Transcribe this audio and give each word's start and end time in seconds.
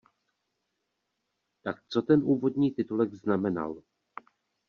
Tak 1.63 1.83
co 1.87 2.01
ten 2.01 2.21
úvodní 2.23 2.71
titulek 2.71 3.13
znamenal. 3.13 3.81